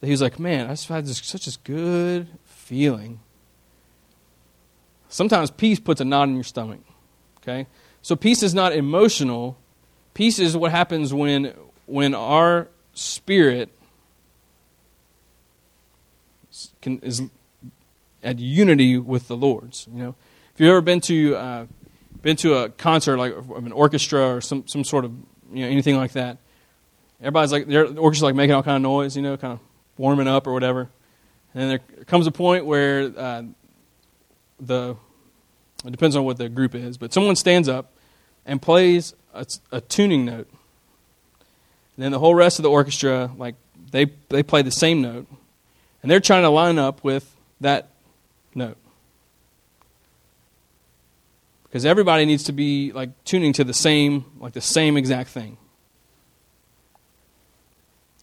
[0.00, 3.20] that he was like, man, I just had this, such a good feeling.
[5.08, 6.80] Sometimes peace puts a knot in your stomach.
[7.42, 7.66] Okay?
[8.00, 9.58] So peace is not emotional.
[10.14, 11.52] Peace is what happens when
[11.86, 13.70] when our spirit
[16.80, 17.22] can, is
[18.22, 19.88] at unity with the Lord's.
[19.92, 20.14] You know,
[20.54, 21.66] if you've ever been to uh,
[22.20, 25.12] been to a concert like of an orchestra or some some sort of
[25.52, 26.38] you know anything like that,
[27.20, 29.60] everybody's like the orchestra's like making all kind of noise, you know, kind of
[29.96, 30.88] warming up or whatever,
[31.54, 33.42] and there comes a point where uh,
[34.60, 34.96] the
[35.84, 37.92] it depends on what the group is, but someone stands up
[38.46, 40.48] and plays a, a tuning note.
[42.02, 43.54] And then the whole rest of the orchestra, like
[43.92, 45.28] they they play the same note,
[46.02, 47.90] and they're trying to line up with that
[48.56, 48.76] note.
[51.62, 55.58] Because everybody needs to be like tuning to the same, like the same exact thing.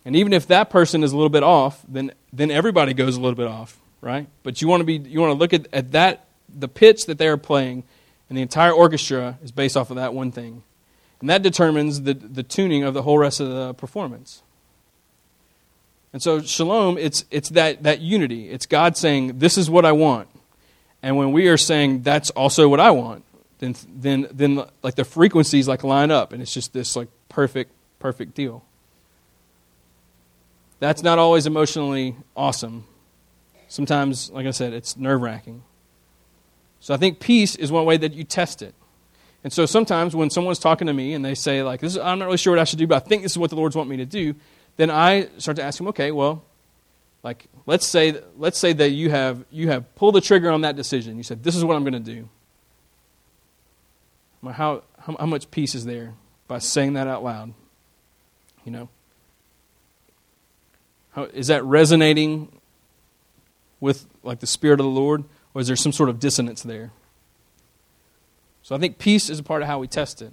[0.04, 3.22] And even if that person is a little bit off, then then everybody goes a
[3.22, 4.28] little bit off, right?
[4.44, 7.18] But you want to be you want to look at, at that the pitch that
[7.18, 7.86] they are playing,
[8.28, 10.64] and the entire orchestra is based off of that one thing.
[11.22, 14.42] And that determines the, the tuning of the whole rest of the performance.
[16.14, 18.50] And so shalom, it's, it's that, that unity.
[18.50, 20.28] It's God saying, this is what I want.
[21.04, 23.24] And when we are saying, that's also what I want,
[23.60, 26.34] then, then, then like the frequencies like line up.
[26.34, 28.64] And it's just this like perfect, perfect deal.
[30.80, 32.86] That's not always emotionally awesome.
[33.68, 35.64] Sometimes, like I said, it's nerve wracking.
[36.80, 38.74] So I think peace is one way that you test it.
[39.44, 42.20] And so sometimes when someone's talking to me and they say, like, this is, I'm
[42.20, 43.76] not really sure what I should do, but I think this is what the Lord's
[43.76, 44.36] want me to do,
[44.76, 46.44] then I start to ask them, okay, well,
[47.24, 50.76] like, let's say, let's say that you have, you have pulled the trigger on that
[50.76, 51.18] decision.
[51.18, 52.30] You said, this is what I'm going to do.
[54.44, 56.14] How, how, how much peace is there
[56.48, 57.54] by saying that out loud?
[58.64, 58.90] You know?
[61.12, 62.60] How, is that resonating
[63.80, 65.24] with, like, the Spirit of the Lord?
[65.54, 66.92] Or is there some sort of dissonance there?
[68.70, 70.32] So I think peace is a part of how we test it.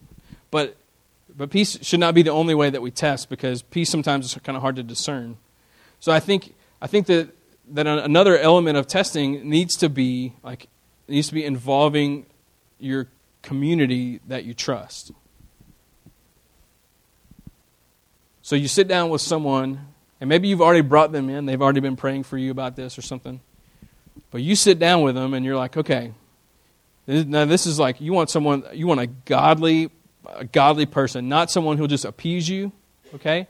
[0.50, 0.76] But
[1.34, 4.34] but peace should not be the only way that we test because peace sometimes is
[4.42, 5.38] kind of hard to discern.
[6.00, 7.30] So I think I think that
[7.70, 10.68] that another element of testing needs to be like
[11.08, 12.26] needs to be involving
[12.78, 13.08] your
[13.40, 15.12] community that you trust.
[18.42, 21.80] So you sit down with someone and maybe you've already brought them in, they've already
[21.80, 23.40] been praying for you about this or something.
[24.30, 26.12] But you sit down with them and you're like, "Okay,
[27.06, 29.90] now this is like you want someone you want a godly
[30.28, 32.72] a godly person, not someone who'll just appease you.
[33.14, 33.46] Okay,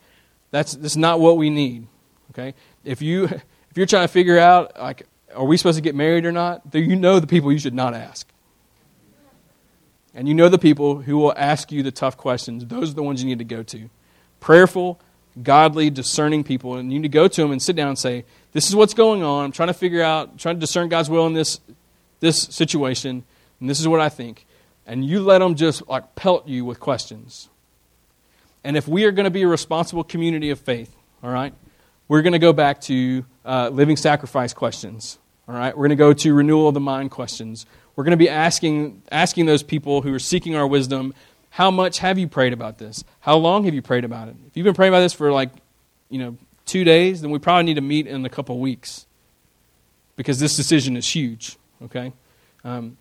[0.51, 1.87] that's that's not what we need.
[2.31, 3.25] Okay, if you
[3.71, 6.71] if you're trying to figure out like are we supposed to get married or not,
[6.71, 8.27] then you know the people you should not ask.
[10.15, 12.65] And you know the people who will ask you the tough questions.
[12.65, 13.91] Those are the ones you need to go to.
[14.41, 14.99] Prayerful,
[15.43, 16.77] godly, discerning people.
[16.77, 18.95] And you need to go to them and sit down and say, This is what's
[18.95, 19.45] going on.
[19.45, 21.61] I'm trying to figure out, trying to discern God's will in this,
[22.21, 23.25] this situation.
[23.61, 24.47] And this is what I think.
[24.87, 27.49] and you let them just like pelt you with questions.
[28.63, 31.53] And if we are going to be a responsible community of faith, all right,
[32.09, 35.19] we're going to go back to uh, living sacrifice questions.
[35.49, 37.67] All right, we're going to go to renewal of the mind questions.
[37.95, 41.15] We're going to be asking asking those people who are seeking our wisdom,
[41.51, 43.05] how much have you prayed about this?
[43.21, 44.37] How long have you prayed about it?
[44.47, 45.51] If you've been praying about this for like,
[46.11, 49.07] you know, two days, then we probably need to meet in a couple weeks
[50.17, 51.57] because this decision is huge.
[51.83, 52.13] Okay,
[52.65, 52.97] um,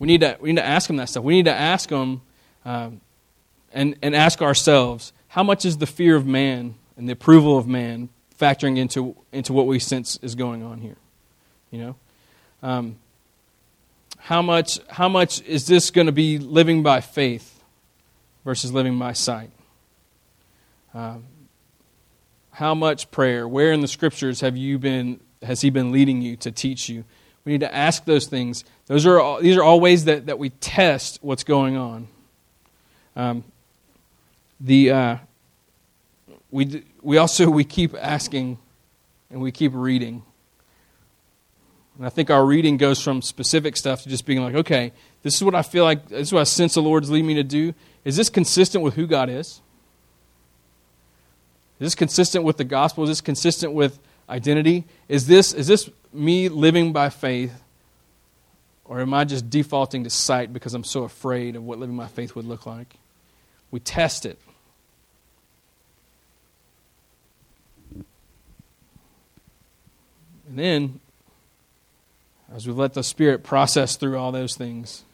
[0.00, 1.22] we need to we need to ask them that stuff.
[1.22, 2.22] We need to ask them
[2.64, 3.00] um,
[3.72, 7.68] and and ask ourselves how much is the fear of man and the approval of
[7.68, 10.96] man factoring into into what we sense is going on here.
[11.70, 11.96] You know,
[12.62, 12.96] um,
[14.18, 17.62] how much how much is this going to be living by faith
[18.44, 19.50] versus living by sight?
[20.94, 21.24] Um,
[22.52, 23.46] how much prayer?
[23.46, 25.20] Where in the scriptures have you been?
[25.42, 27.04] Has He been leading you to teach you?
[27.44, 28.64] We need to ask those things.
[28.86, 32.08] Those are all, these are all ways that, that we test what's going on.
[33.16, 33.44] Um,
[34.60, 35.16] the uh,
[36.50, 38.58] we we also we keep asking
[39.30, 40.22] and we keep reading.
[41.96, 45.34] And I think our reading goes from specific stuff to just being like, okay, this
[45.34, 47.42] is what I feel like, this is what I sense the Lord's leading me to
[47.42, 47.74] do.
[48.06, 49.60] Is this consistent with who God is?
[51.78, 53.04] Is this consistent with the gospel?
[53.04, 53.98] Is this consistent with
[54.30, 54.86] identity?
[55.08, 57.62] Is this, is this me living by faith?
[58.84, 62.08] Or am I just defaulting to sight because I'm so afraid of what living by
[62.08, 62.96] faith would look like?
[63.70, 64.38] We test it.
[70.48, 71.00] And then,
[72.52, 75.04] as we let the Spirit process through all those things,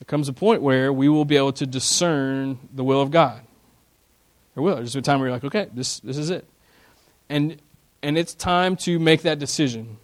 [0.00, 3.40] there comes a point where we will be able to discern the will of God.
[4.54, 4.74] There will.
[4.74, 6.44] There's a time where you're like, okay, this, this is it.
[7.28, 7.62] And,
[8.02, 9.98] and it's time to make that decision.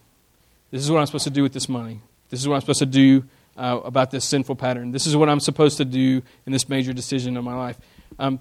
[0.73, 2.01] This is what I'm supposed to do with this money.
[2.31, 3.25] This is what I'm supposed to do
[3.57, 4.91] uh, about this sinful pattern.
[4.91, 7.79] This is what I'm supposed to do in this major decision of my life.
[8.19, 8.41] Um,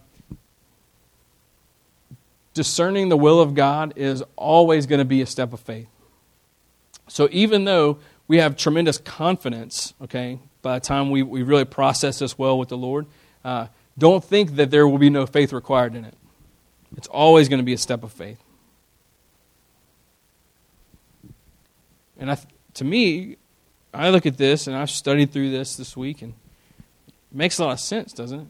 [2.54, 5.90] discerning the will of God is always going to be a step of faith.
[7.10, 12.20] So even though we have tremendous confidence, okay, by the time we, we really process
[12.20, 13.08] this well with the Lord,
[13.44, 13.68] uh,
[13.98, 16.14] don't think that there will be no faith required in it.
[16.96, 18.40] It's always going to be a step of faith.
[22.22, 22.38] And I,
[22.76, 23.36] to me,
[23.94, 26.34] I look at this and I've studied through this this week, and
[27.08, 28.48] it makes a lot of sense, doesn't it?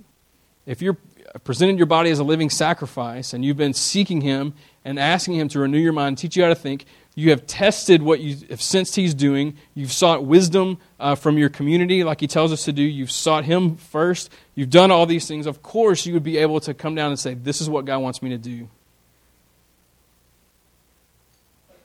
[0.67, 0.97] If you're
[1.43, 4.53] presenting your body as a living sacrifice and you've been seeking Him
[4.83, 8.01] and asking Him to renew your mind, teach you how to think, you have tested
[8.01, 9.57] what you have sensed he's doing.
[9.73, 12.83] You've sought wisdom uh, from your community, like he tells us to do.
[12.83, 14.31] You've sought him first.
[14.55, 15.45] You've done all these things.
[15.45, 17.97] Of course, you would be able to come down and say, This is what God
[17.97, 18.69] wants me to do.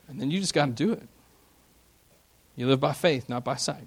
[0.09, 1.03] And then you just got to do it.
[2.56, 3.86] You live by faith, not by sight.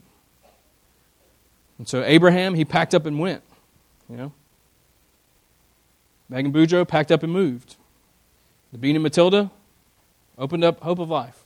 [1.78, 3.42] And so Abraham, he packed up and went.
[4.10, 4.34] You know?
[6.30, 7.76] Megan Boudreau packed up and moved.
[8.72, 9.50] The Bean and Matilda,
[10.40, 11.44] Opened up Hope of Life.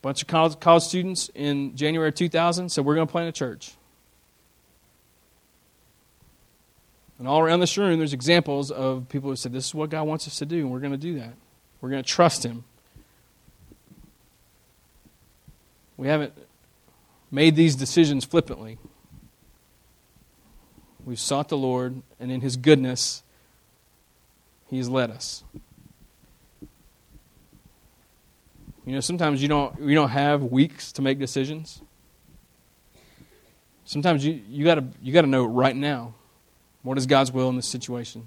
[0.00, 3.28] A bunch of college, college students in January of 2000 said, We're going to plant
[3.28, 3.74] a church.
[7.20, 10.02] And all around this room, there's examples of people who said, This is what God
[10.02, 11.34] wants us to do, and we're going to do that.
[11.80, 12.64] We're going to trust Him.
[16.00, 16.32] We haven't
[17.30, 18.78] made these decisions flippantly.
[21.04, 23.22] We've sought the Lord, and in His goodness,
[24.70, 25.44] He has led us.
[28.86, 31.82] You know, sometimes you don't you don't have weeks to make decisions.
[33.84, 36.14] Sometimes you, you gotta you gotta know right now
[36.80, 38.26] what is God's will in this situation.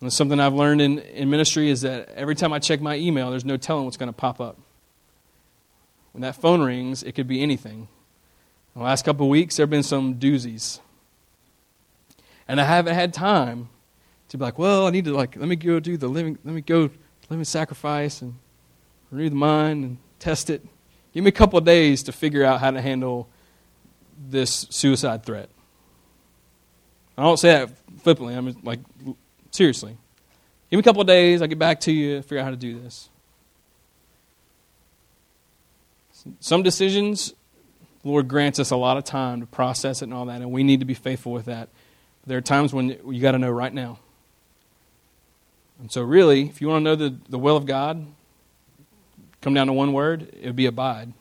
[0.00, 3.32] And something I've learned in, in ministry is that every time I check my email,
[3.32, 4.56] there's no telling what's going to pop up.
[6.12, 7.88] When that phone rings, it could be anything.
[8.74, 10.80] The last couple of weeks, there have been some doozies.
[12.48, 13.68] And I haven't had time
[14.28, 16.54] to be like, well, I need to, like, let me go do the living, let
[16.54, 16.90] me go
[17.28, 18.34] living sacrifice and
[19.10, 20.66] renew the mind and test it.
[21.12, 23.28] Give me a couple of days to figure out how to handle
[24.28, 25.48] this suicide threat.
[27.18, 27.70] I don't say that
[28.02, 28.34] flippantly.
[28.34, 28.80] I'm like,
[29.50, 29.96] seriously.
[30.70, 31.42] Give me a couple of days.
[31.42, 33.09] I'll get back to you, figure out how to do this.
[36.40, 37.34] Some decisions,
[38.04, 40.62] Lord grants us a lot of time to process it and all that, and we
[40.62, 41.68] need to be faithful with that.
[42.26, 43.98] There are times when you got to know right now.
[45.80, 48.06] And so, really, if you want to know the, the will of God,
[49.40, 51.12] come down to one word, it would be abide.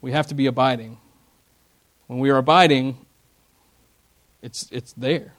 [0.00, 0.98] We have to be abiding.
[2.08, 2.98] When we are abiding,
[4.42, 5.34] it's, it's there.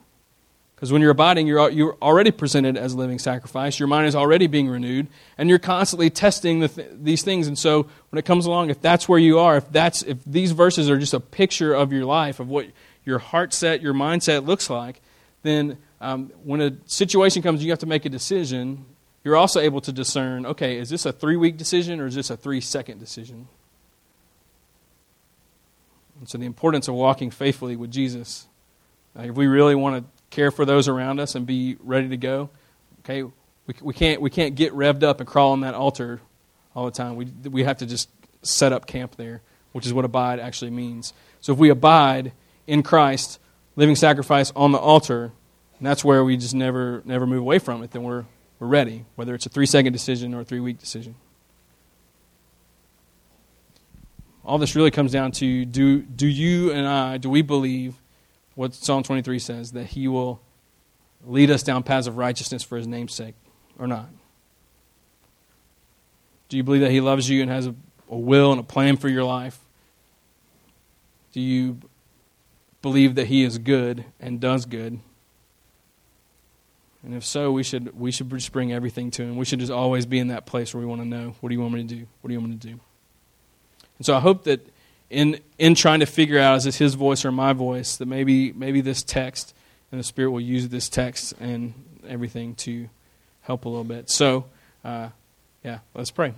[0.79, 3.79] Because when you're abiding, you're, you're already presented as a living sacrifice.
[3.79, 5.07] Your mind is already being renewed,
[5.37, 7.47] and you're constantly testing the th- these things.
[7.47, 10.53] And so, when it comes along, if that's where you are, if that's if these
[10.53, 12.67] verses are just a picture of your life, of what
[13.03, 15.01] your heart set, your mindset looks like,
[15.43, 18.85] then um, when a situation comes, you have to make a decision.
[19.25, 20.45] You're also able to discern.
[20.45, 23.49] Okay, is this a three week decision or is this a three second decision?
[26.19, 28.47] And so, the importance of walking faithfully with Jesus.
[29.17, 32.49] if we really want to care for those around us and be ready to go.
[32.99, 36.21] Okay, we, we can't we can't get revved up and crawl on that altar
[36.75, 37.15] all the time.
[37.15, 38.09] We we have to just
[38.41, 41.13] set up camp there, which is what abide actually means.
[41.41, 42.31] So if we abide
[42.67, 43.39] in Christ,
[43.75, 45.31] living sacrifice on the altar,
[45.77, 48.25] and that's where we just never never move away from it, then we're
[48.59, 51.15] we're ready, whether it's a three second decision or a three week decision.
[54.43, 57.95] All this really comes down to do do you and I do we believe
[58.59, 60.41] what Psalm 23 says that he will
[61.25, 63.35] lead us down paths of righteousness for his name's sake
[63.79, 64.09] or not?
[66.49, 67.75] Do you believe that he loves you and has a,
[68.09, 69.57] a will and a plan for your life?
[71.31, 71.77] Do you
[72.81, 74.99] believe that he is good and does good?
[77.01, 79.37] And if so, we should we should just bring everything to him.
[79.37, 81.55] We should just always be in that place where we want to know, what do
[81.55, 82.07] you want me to do?
[82.19, 82.79] What do you want me to do?
[83.99, 84.67] And so I hope that
[85.09, 88.51] in in trying to figure out is this his voice or my voice that maybe
[88.53, 89.53] maybe this text
[89.91, 91.73] and the spirit will use this text and
[92.07, 92.89] everything to
[93.41, 94.09] help a little bit.
[94.09, 94.45] So
[94.83, 95.09] uh,
[95.63, 96.33] yeah let's pray.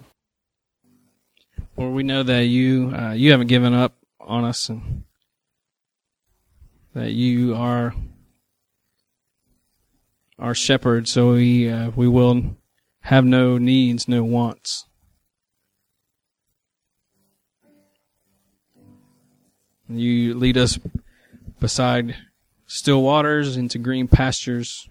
[1.77, 5.03] Lord, we know that you uh, you haven't given up on us and
[6.93, 7.93] that you are
[10.39, 11.07] our shepherd.
[11.07, 12.55] So we uh, we will
[13.01, 14.85] have no needs no wants
[19.93, 20.79] You lead us
[21.59, 22.15] beside
[22.65, 24.87] still waters into green pastures.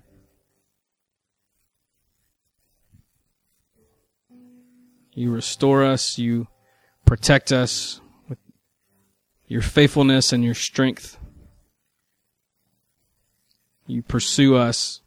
[5.15, 6.19] You restore us.
[6.19, 6.49] You
[7.07, 8.39] protect us with
[9.47, 11.17] your faithfulness and your strength.
[13.87, 15.01] You pursue us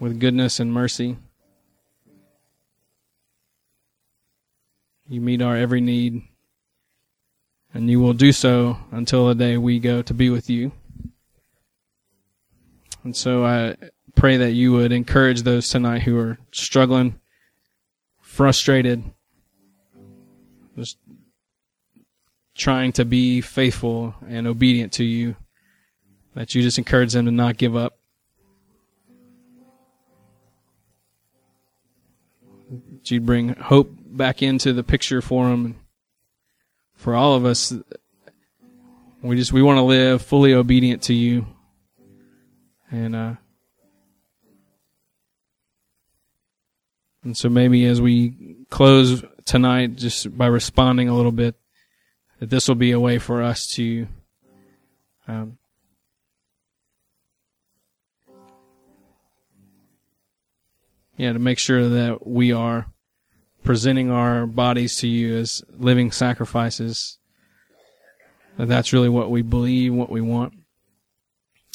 [0.00, 1.16] with goodness and mercy.
[5.08, 6.22] You meet our every need
[7.74, 10.72] and you will do so until the day we go to be with you.
[13.02, 13.76] And so I
[14.14, 17.18] pray that you would encourage those tonight who are struggling,
[18.20, 19.02] frustrated,
[20.76, 20.98] just
[22.54, 25.36] trying to be faithful and obedient to you,
[26.34, 27.98] that you just encourage them to not give up.
[32.70, 35.81] That you'd bring hope back into the picture for them
[37.02, 37.74] for all of us,
[39.22, 41.44] we just we want to live fully obedient to you,
[42.92, 43.34] and uh,
[47.24, 51.56] and so maybe as we close tonight, just by responding a little bit,
[52.38, 54.06] that this will be a way for us to.
[55.26, 55.58] Um,
[61.16, 62.91] yeah, to make sure that we are
[63.64, 67.18] presenting our bodies to you as living sacrifices.
[68.58, 70.54] That that's really what we believe, what we want,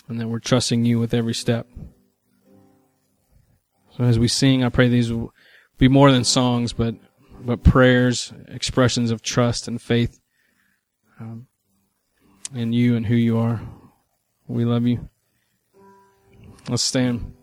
[0.07, 1.67] and that we're trusting you with every step.
[3.97, 5.33] So as we sing, I pray these will
[5.77, 6.95] be more than songs, but
[7.39, 10.19] but prayers, expressions of trust and faith
[11.19, 11.47] um,
[12.53, 13.61] in you and who you are.
[14.47, 15.09] We love you.
[16.69, 17.36] Let's stand.